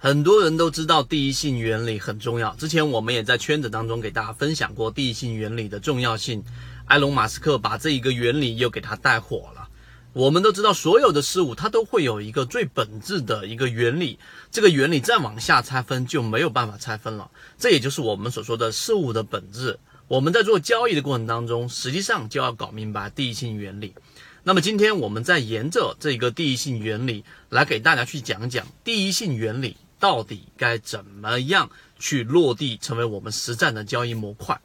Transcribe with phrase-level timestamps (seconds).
[0.00, 6.44] 很多人都知道第一性原理很重要，之前我们也在圈子当中给大家分享过第一性原理的重要性。
[6.86, 9.68] 埃隆·马斯克把这一个原理又给他带火了。
[10.12, 14.20] 我们都知道，所有的事物它都会有一个最本质的一个原理，
[14.52, 17.28] 这个原理再往下拆分就没有办法拆分了。
[17.58, 19.80] 这也就是我们所说的事物的本质。
[20.06, 23.94] 我们在做交易的过程当中，实际上就要搞明白第一性原理。
[24.44, 29.76] 那么今天我们在沿着这个第一性原理来给大家去讲讲第一性原理。
[29.98, 34.60] 到底该怎么样去落地，成为我们实战的交易模块？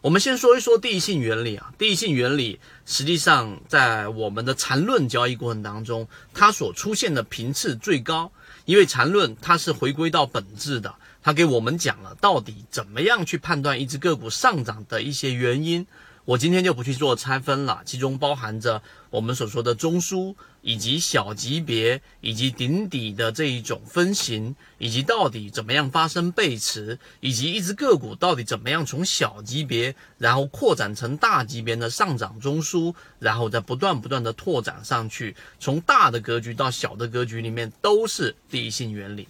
[0.00, 1.72] 我们先说一说第一性原理啊。
[1.76, 8.30] 第一性原理实际上在我们的缠论交易过程当中，它所出现的频次最高，
[8.64, 15.84] 因为缠论它是回归到本质的，它给我们讲了到底怎么样去判断一只个股上涨的一些原因。
[16.28, 39.26] 我今天就不去做拆分了，其中包含着我们所说的中枢，以及小级别，以及顶底的这一种分型，以及到底怎么样发生背驰，以及一只个股到底怎么样从小级别，然后扩展成大级别的上涨中枢，然后再不断不断的拓展上去，从大的格局到小的格局里面都是第一性原理。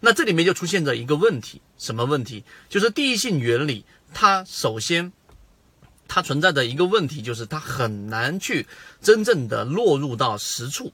[0.00, 2.44] 那这里面就出现着一个问题，什么问题？
[2.68, 5.10] 就是第一性原理，它首先。
[6.14, 8.68] 它存在的一个问题就是，它很难去
[9.02, 10.92] 真正的落入到实处。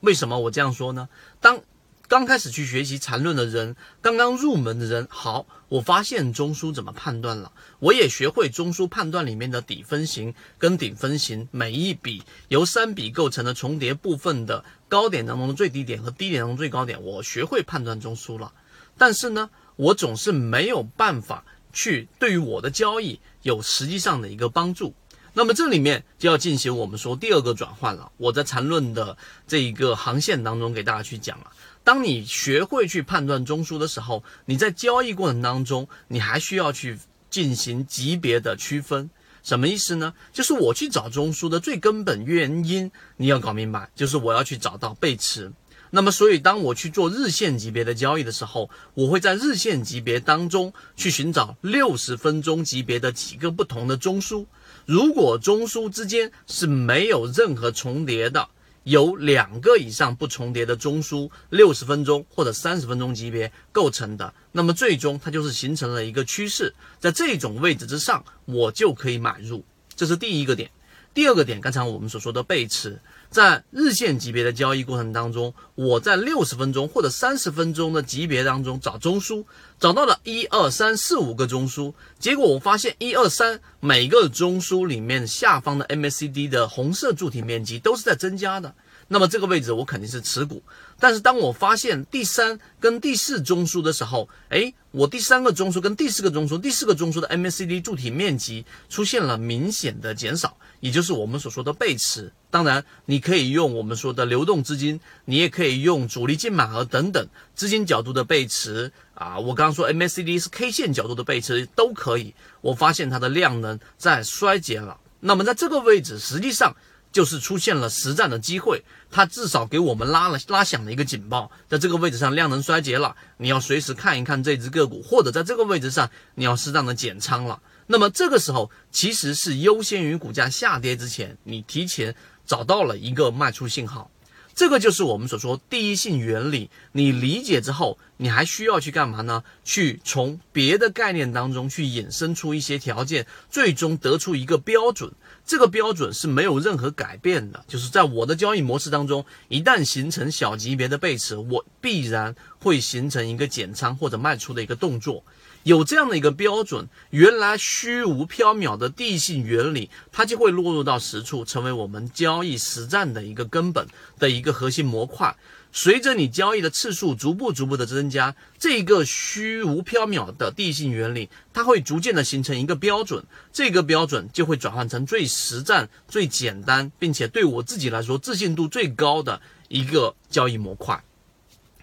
[0.00, 1.10] 为什么我这样说呢？
[1.38, 1.60] 当
[2.08, 18.50] 刚开始去学习缠论的人，刚刚入门的人，好，我发现中枢怎么判断了，我也学会中枢判断里面的底分型跟顶分型，每一笔由三笔构成的重叠部分的高点当中的最低点和低点当中最高点，我学会判断中枢了。
[18.96, 21.44] 但是呢，我总是没有办法。
[21.78, 24.92] 去对于我的交易有实际上的一个帮助，
[25.32, 28.10] 那么这里面就要进行我们说第二个转换了。
[28.16, 31.52] 我在缠论的这一个航线当中给大家去讲了，
[31.84, 36.98] 当你学会去判断中枢的时候，你在交易过程当中，你还需要去
[37.30, 39.08] 进行级别的区分。
[39.44, 40.12] 什么意思呢？
[40.32, 45.52] 就是我去找中枢的最根本原因，你要搞明白，就是我要去找到背驰。
[45.90, 54.46] 那么，所以当我去做日线级别的交易的时候，我会在日线级别当中去寻找六十分钟级别的几个不同的中枢。
[54.84, 58.48] 如果中枢之间是没有任何重叠的，
[58.84, 69.64] 有两个以上不重叠的中枢，六十分钟或者三十分钟级别构成的，那么最终它就是形成了一个趋势，在这种位置之上，我就可以买入。
[69.94, 70.70] 这是第一个点。
[71.14, 73.00] 第二个点，刚才我们所说的背驰。
[73.30, 79.44] 在日线级别的交易过程当中，我在六十分钟或者三十分钟的级别当中找中枢，
[79.78, 88.74] 找到了一二三四五个中枢，结果我发现一二三每个中枢里面下方的 MACD 的红色柱体面积都是在增加的。
[89.10, 90.62] 那么这个位置我肯定是持股，
[91.00, 102.30] 但是当我发现第三跟第四中枢的时候，哎，我第三个中枢跟第四个中枢、第四个中枢的 MACD 柱体面积出现了明显的减少，也就是我们所说的背驰。
[102.50, 109.38] 当然，你可以用我们说的流动资金，你也可以用主力净买额等等资金角度的背驰啊。
[109.38, 112.34] 我刚刚说 MACD 是 K 线角度的背驰都可以。
[112.60, 116.76] 我发现它的量能在衰减了，那么在这个位置实际上。
[117.18, 127.60] 就是出现了实战的机会，它至少给我们拉了拉响了一个警报，在这个位置上量能衰竭了，你要随时看一看这只个股，或者在这个位置上你要适当的减仓了。
[127.88, 132.14] 那么这个时候其实是优先于股价下跌之前，你提前
[132.46, 134.12] 找到了一个卖出信号。
[134.58, 136.68] 这个就是我们所说第一性原理。
[136.90, 139.44] 你理解之后，你还需要去干嘛呢？
[139.64, 145.12] 去从别的概念当中去引申出一些条件，最终得出一个标准。
[145.46, 147.64] 这个标准是没有任何改变的。
[147.68, 155.22] 就是在我的交易模式当中，一旦形成小级别的背驰，我必然会形成一个减仓或者卖出的一个动作。
[155.68, 163.86] 有这样的一个标准，原来虚无缥缈的地性原理，它就会落入到实处，成为我们交易实战的一个根本
[164.18, 165.36] 的一个核心模块。
[165.70, 173.22] 随着你交易的次数逐步逐步的增加，这个虚无缥缈的地性原理，它会逐渐的形成一个标准，
[173.52, 181.04] 这个标准就会转换成最实战、最简单，并且对我自己来说自信度最高的一个交易模块。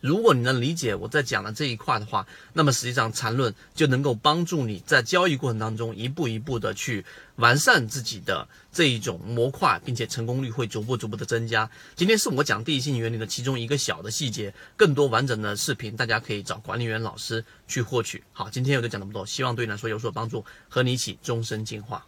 [0.00, 7.04] 如果你能理解我在讲的这一块的话，那么实际上缠论就能够帮助你在交易过程当中一步一步的去
[7.36, 11.68] 完善自己的这一种模块，并且成功率会逐步逐步的增加。
[11.96, 18.22] 今天是我讲第一性原理的其中一个小的细节，更多完整的视频大家可以找管理员老师去获取。
[18.32, 22.06] 好，今天我就讲这么多，希望对你来说有所帮助，和你一起终身进化。